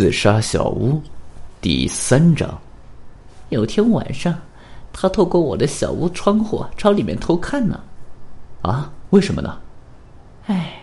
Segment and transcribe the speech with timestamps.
[0.00, 0.98] 自杀小屋，
[1.60, 2.58] 第三章。
[3.50, 4.34] 有天晚上，
[4.94, 7.78] 他透过我的小屋窗户朝里面偷看呢。
[8.62, 8.90] 啊？
[9.10, 9.58] 为什么呢？
[10.46, 10.80] 哎，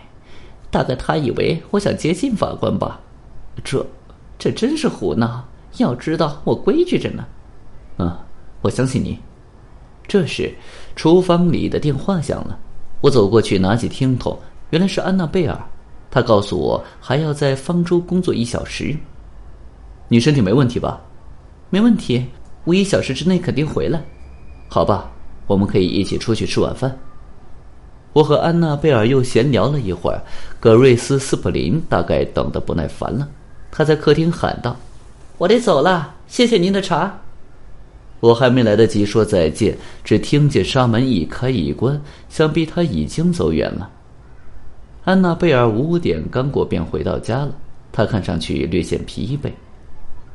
[0.70, 3.00] 大概他以为我想接近法官吧。
[3.64, 3.84] 这，
[4.38, 5.44] 这真是胡闹！
[5.78, 7.26] 要知道我规矩着呢。
[7.96, 8.16] 嗯，
[8.60, 9.18] 我相信你。
[10.06, 10.54] 这时，
[10.94, 12.56] 厨房里的电话响了。
[13.00, 14.38] 我走过去拿起听筒，
[14.70, 15.60] 原来是安娜贝尔。
[16.10, 18.96] 他告诉我还要在方舟工作一小时。
[20.08, 21.00] 你身体没问题吧？
[21.70, 22.24] 没问题，
[22.64, 24.02] 我一小时之内肯定回来。
[24.68, 25.10] 好吧，
[25.46, 26.98] 我们可以一起出去吃晚饭。
[28.14, 30.20] 我和安娜贝尔又闲聊了一会儿。
[30.58, 33.28] 格瑞斯·斯普林大概等得不耐烦了，
[33.70, 34.74] 他在客厅喊道
[35.36, 37.18] ：“我得走了，谢谢您的茶。”
[38.20, 43.88] 我还没来得及说再见，只听见纱门一开一关，想必他已经走远了。
[45.08, 47.50] 安娜贝尔五点刚过便回到家了，
[47.90, 49.50] 她看上去略显疲惫。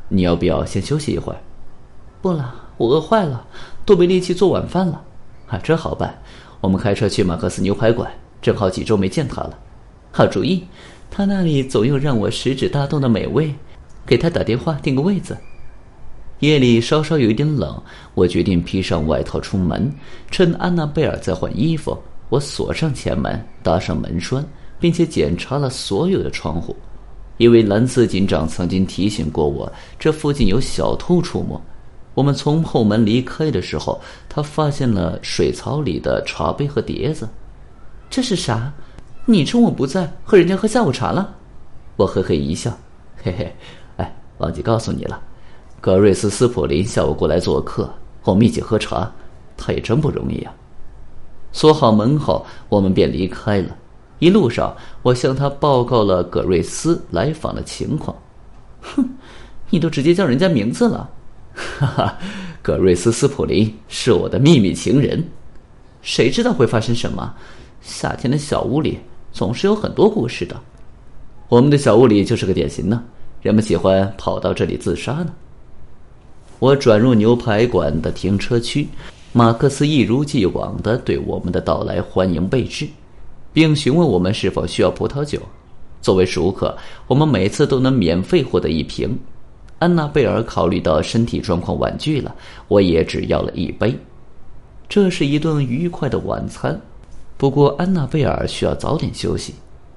[0.10, 1.38] 你要不要先休息一会儿？
[2.24, 3.46] 不了，我饿坏了，
[3.86, 5.00] 都没力气做晚饭了。
[5.48, 6.20] 啊，这好办，
[6.60, 9.60] 我们开车去马克思牛排馆，正好几周没见他了。
[10.12, 10.64] 好主意，
[11.12, 13.54] 他那里总有让我食指大动的美味，
[14.08, 15.38] 给他打电话订个位子。
[16.40, 17.80] 夜里稍稍有一点冷，
[18.16, 19.94] 我决定披上外套出门，
[20.32, 21.96] 趁安娜贝尔在换衣服，
[22.30, 24.44] 我锁上前门，搭上门栓。
[24.84, 26.76] 并且检查了所有的窗户，
[27.38, 31.58] 因为蓝色警长曾经提醒过我，这附近有小偷出没。
[32.14, 37.30] 我们从后门离开的时候，他发现了水槽里的茶杯和碟子。
[38.10, 38.74] 这是啥？
[39.26, 41.34] 你趁我不在和人家喝下午茶了？
[41.96, 42.78] 我嘿嘿一笑，
[43.24, 43.56] 嘿嘿，
[43.96, 45.18] 哎，忘记告诉你了，
[45.80, 47.90] 格瑞斯·斯普林下午过来做客，
[48.26, 49.10] 我们一起喝茶，
[49.56, 50.54] 他也真不容易啊。
[51.54, 53.78] 锁好门后，我们便离开了。
[54.24, 58.16] 一路上，我向他报告了葛瑞斯来访的情况。
[58.80, 59.06] 哼，
[59.70, 61.10] 你都直接叫人家名字了。
[61.54, 62.18] 哈哈，
[62.62, 65.22] 葛瑞斯·斯普林是我的秘密情人。
[66.02, 67.34] 谁知道会发生什么？
[67.82, 68.98] 夏天的小屋里
[69.34, 70.56] 总是有很多故事的。
[71.50, 73.04] 我们的小屋里就是个典型呢。
[73.42, 75.34] 人们喜欢跑到这里自杀呢。
[76.60, 78.88] 我转入牛排馆的停车区，
[79.34, 82.88] 马克思一如既往的对我们的到来欢迎备至。
[83.54, 85.40] 并询问我们是否需要葡萄酒。
[86.02, 86.76] 作为熟客，
[87.08, 89.18] 我们每次都能免费获得一瓶。
[89.80, 92.36] 安娜贝尔考虑到身体状况婉拒了，
[92.68, 93.98] 我也只要了一杯。
[94.90, 96.80] 这是一顿愉快的晚餐。
[97.38, 99.54] 不过安娜贝尔需要早点休息，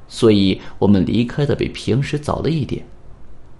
[0.08, 2.84] 所以我们离开的比平时早了一点。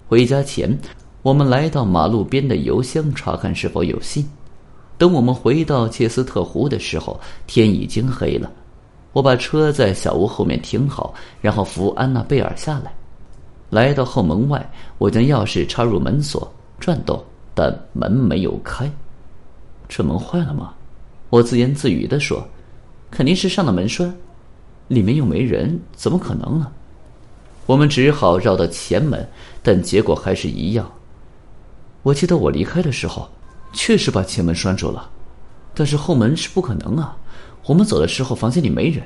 [0.07, 0.77] 回家前，
[1.21, 4.25] 我们来到马路边的邮箱查看是否有信。
[4.97, 8.51] 等我们回到切斯特湖的时候，天已经黑了。
[9.13, 12.93] 我把车在小屋后面停好，然后扶安娜贝尔下来，
[13.69, 17.23] 来到后门外，我将钥匙插入门锁，转动，
[17.55, 18.91] 但门没有开。
[19.87, 20.73] 这门坏了吗？
[21.29, 22.47] 我自言自语地说
[23.09, 24.13] ：“肯定是上了门栓，
[24.87, 26.71] 里面又没人，怎么可能呢？”
[27.65, 29.27] 我们只好绕到前门，
[29.61, 30.89] 但结果还是一样。
[32.03, 33.27] 我记得我离开的时候，
[33.73, 35.09] 确实把前门拴住了，
[35.73, 37.17] 但是后门是不可能啊。
[37.67, 39.03] 我们走的时候，房间里没人，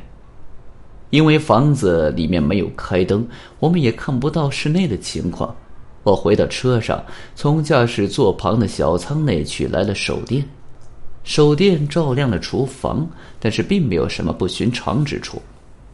[1.10, 3.28] 因为房子里面没有开灯，
[3.60, 5.54] 我们也看不到室内的情况。
[6.04, 7.04] 我回到车上，
[7.36, 10.48] 从驾驶座旁的小舱内取来了手电，
[11.24, 13.08] 手电照亮了厨房，
[13.40, 15.42] 但是并没有什么不寻常之处。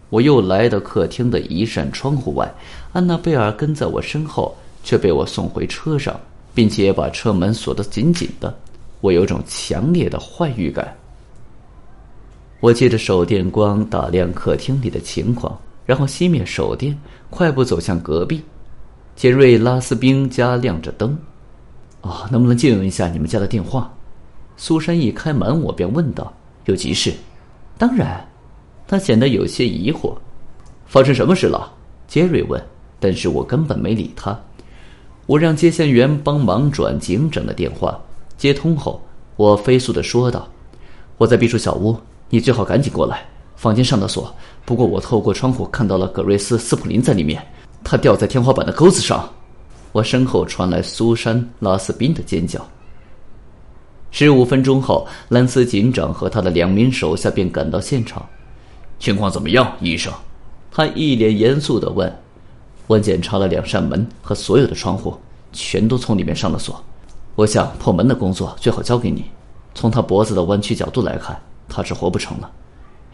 [0.09, 2.53] 我又来到客厅的一扇窗户外，
[2.91, 4.53] 安娜贝尔跟在我身后，
[4.83, 6.19] 却被我送回车上，
[6.53, 8.53] 并且把车门锁得紧紧的。
[8.99, 10.93] 我有种强烈的坏预感。
[12.59, 16.97] 我借着手电光打量客厅里的情况，然后熄灭手电，
[17.29, 18.43] 快步走向隔壁。
[19.15, 21.17] 杰瑞拉斯宾家亮着灯。
[22.01, 23.93] 啊，能不能借用一下你们家的电话？
[24.55, 26.33] 苏珊一开门，我便问道
[26.65, 27.13] ：“有急事？”
[27.77, 28.25] 当然。
[28.87, 30.15] 他显得有些疑惑。
[30.85, 31.71] 发生什么事了？
[32.07, 32.59] 杰瑞问。
[32.99, 34.39] 但是我根本没理他。
[35.27, 37.99] 我让接线员帮忙转警长的电话。
[38.37, 38.99] 接通后，
[39.35, 40.47] 我飞速的说道
[41.17, 41.95] ：“我在避暑小屋。”
[42.29, 43.25] 你最好赶紧过来，
[43.55, 44.33] 房间上的锁。
[44.65, 47.41] 不过我透过窗户看到了格瑞斯·斯普林在里面，
[47.83, 49.29] 他吊在天花板的钩子上。
[49.93, 52.63] 我身后传来苏珊·拉斯宾的尖叫。
[54.11, 58.23] 十五分钟后，兰斯警长和他的两名手下便赶到现场。
[58.99, 60.13] 情况怎么样，医生？
[60.71, 62.13] 他一脸严肃地问。
[62.87, 65.15] 我检查了两扇门和所有的窗户，
[65.51, 66.83] 全都从里面上了锁。
[67.35, 69.25] 我想破门的工作最好交给你。
[69.73, 71.39] 从他脖子的弯曲角度来看。
[71.69, 72.51] 他是活不成了，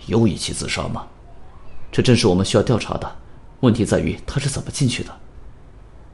[0.07, 1.05] 又一起自杀吗？
[1.91, 3.11] 这正是我们需要调查的。
[3.59, 5.11] 问题在于他是怎么进去的。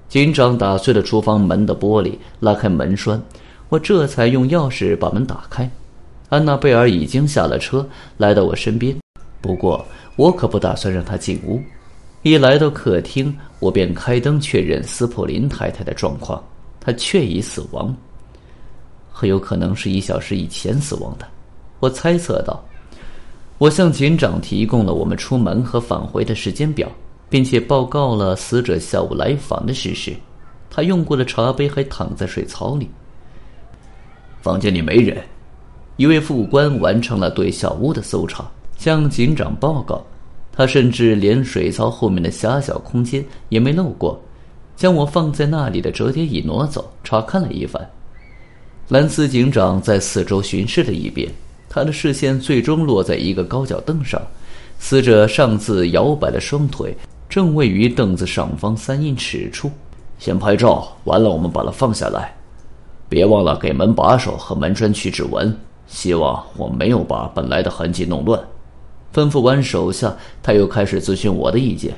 [0.07, 3.21] 警长打碎了厨房门的玻璃，拉开门栓，
[3.69, 5.69] 我这才用钥匙把门打开。
[6.30, 7.88] 安娜贝尔已经下了车，
[8.18, 8.95] 来到我身边。
[9.42, 9.85] 不过
[10.15, 11.62] 我可不打算让她进屋。
[12.21, 16.44] 一来到客厅，我便开灯确认斯普林太太的状况，
[16.80, 17.95] 她确已死亡，
[19.12, 21.25] 很有可能是一小时以前死亡的。
[21.80, 22.64] 我猜测道。
[23.58, 26.90] 我向警长提供了我们出门和返回的时间表。
[27.30, 30.16] 并且报告了死者下午来访的事实，
[30.68, 32.90] 他用过的茶杯还躺在水槽里。
[34.42, 35.16] 房间里没人。
[35.98, 40.04] 一位副官完成了对小屋的搜查，向警长报告。
[40.52, 44.20] 他甚至连水槽后面的狭小空间也没漏过，
[44.76, 47.88] 将我放在那里的折叠椅挪走，查看了一番。
[48.88, 51.31] 兰斯警长在四周巡视了一遍，
[51.69, 54.19] 他的视线最终落在一个高脚凳上，
[54.80, 56.98] 死者上自摇摆的双腿。
[57.30, 59.69] 正位于凳子上方三英尺处，
[60.18, 62.36] 先拍照，完了我们把它放下来。
[63.07, 65.56] 别忘了给门把手和门栓取指纹。
[65.88, 68.39] 希望我没有把本来的痕迹弄乱。
[69.13, 71.95] 吩咐完手下，他又开始咨询我的意见。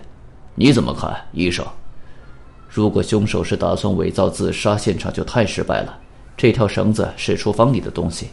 [0.55, 1.65] 你怎么看，医生？
[2.69, 5.97] 如果凶手是打算伪造自杀现场，就太失败了。
[6.37, 8.27] 这条绳子是厨房里的东西，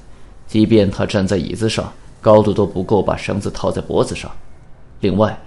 [0.48, 4.28] 即便他站在椅子上，高度都不够把绳子套在脖子上。
[4.98, 5.38] 另外。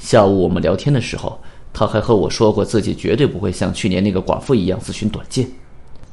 [0.00, 1.36] 下午我们聊天的时候，
[1.72, 5.44] 他还和我说过自己绝对不会像去年那个寡妇一样自寻短见。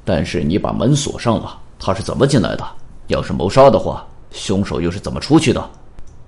[0.04, 2.66] 但是你把门锁上了，他是怎么进来的？
[3.10, 5.70] 要是谋杀的话，凶手又是怎么出去的？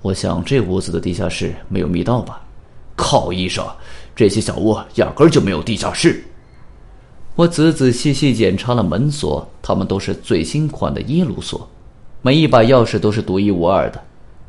[0.04, 2.40] 我想这屋子的地下室没有密道吧？
[2.96, 3.66] 靠，医生，
[4.16, 6.24] 这些小屋压根就没有地下室。
[7.36, 11.68] 我仔仔细细检查了门锁，它们都是最新款的耶鲁锁，
[12.22, 14.02] 每一把钥匙都是独一无二的。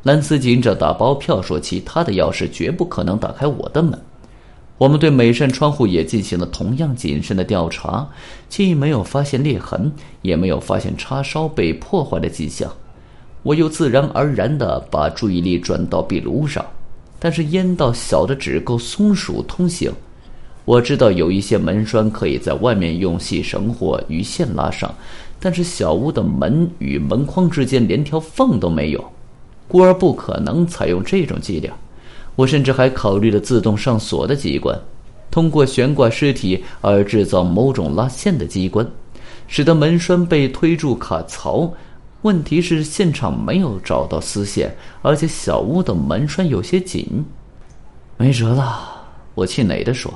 [0.04, 3.98] 兰斯警长打包票说：“其他的钥匙绝不可能打开我的门。”
[4.78, 8.08] 我们对每扇窗户也进行了同样谨慎的调查，
[8.48, 9.92] 既没有发现裂痕，
[10.22, 12.72] 也没有发现叉烧被破坏的迹象。
[13.42, 16.64] 我又自然而然地把注意力转到壁炉上，
[17.18, 19.92] 但是烟道小的只够松鼠通行。
[20.68, 24.94] 我知道有一些门栓可以在外面用细绳或鱼线拉上，
[25.40, 29.02] 但是小屋的门与门框之间连条缝都没有。
[29.66, 31.72] 故而不可能采用这种伎俩。
[32.36, 34.78] 我甚至还考虑了自动上锁的机关，
[35.30, 38.86] 通过悬挂尸体而制造某种拉线的机关，
[39.46, 41.72] 使得门栓被推入卡槽。
[42.20, 47.24] 问题是现场没有找到丝线，而且小屋的门栓有些紧。
[48.18, 50.12] 没辙了，我气馁地说：“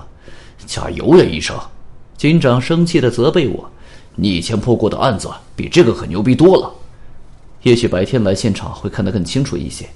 [0.67, 1.57] 加油呀，医生！”
[2.17, 3.71] 警长生气的责备我
[4.15, 6.73] ：“你以前破过的案子比这个可牛逼多了。”
[7.63, 9.87] 也许白天来现场会看得更清楚一些。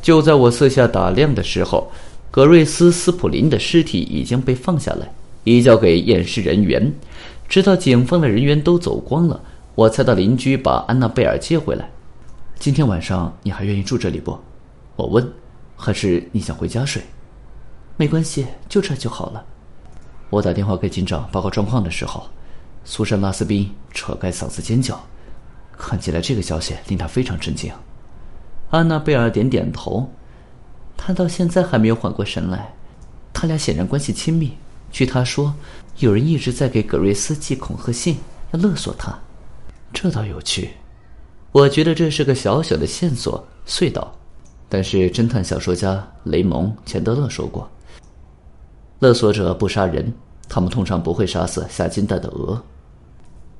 [0.00, 1.90] 就在我四下打量的时候，
[2.30, 5.10] 格瑞斯·斯普林的尸体已经被放下来，
[5.44, 6.92] 移交给验尸人员。
[7.48, 9.40] 直到警方的人员都走光了，
[9.74, 11.90] 我才到邻居把安娜贝尔接回来。
[12.58, 14.38] 今天晚上你还愿意住这里不？
[14.96, 15.26] 我问。
[15.80, 17.00] 还是你想回家睡？
[17.96, 19.44] 没关系，就这就好了。
[20.30, 22.28] 我打电话给警长报告状况的时候，
[22.84, 25.00] 苏珊·拉斯宾扯开嗓子尖叫。
[25.76, 27.72] 看起来这个消息令他非常震惊。
[28.70, 30.10] 安娜贝尔点点头，
[30.96, 32.74] 他到现在还没有缓过神来。
[33.32, 34.52] 他俩显然关系亲密。
[34.90, 35.54] 据他说，
[35.98, 38.18] 有人一直在给葛瑞斯寄恐吓信，
[38.50, 39.16] 要勒索他。
[39.92, 40.70] 这倒有趣。
[41.52, 44.14] 我觉得这是个小小的线索隧道。
[44.68, 47.70] 但是侦探小说家雷蒙·钱德勒说过，
[48.98, 50.12] 勒索者不杀人，
[50.48, 52.60] 他们通常不会杀死下金蛋的鹅。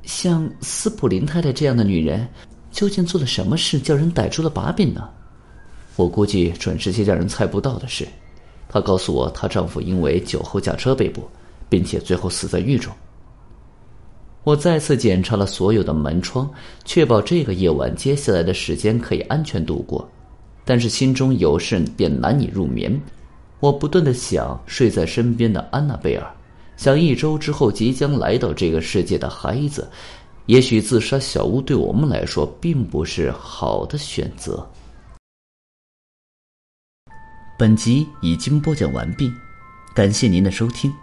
[0.04, 2.26] 像斯普林太太这样的女人，
[2.70, 5.08] 究竟做了什么事叫人逮住了把柄呢？
[5.96, 8.08] 我估计准是些让人猜不到的事。
[8.68, 11.28] 她告诉我，她丈夫因为酒后驾车被捕，
[11.68, 12.92] 并且最后死在狱中。
[14.44, 16.48] 我再次检查了所有的门窗，
[16.84, 20.08] 确保这个夜晚接下来的时间可以安全度过。
[20.64, 22.98] 但是心中有事便难以入眠。
[23.60, 26.26] 我不断的想睡在身边的安娜贝尔。
[26.78, 29.90] 想一周之后即将来到这个世界的孩子，
[30.46, 34.64] 也许自杀小屋对我们来说并不是好的选择。
[37.58, 39.28] 本集已经播讲完毕，
[39.92, 40.94] 感谢您的收听，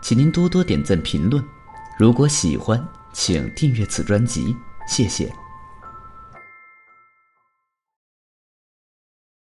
[0.00, 1.44] 请您多多点赞评论。
[1.98, 2.80] 如果喜欢，
[3.12, 4.54] 请订阅此专辑，
[4.86, 5.28] 谢谢。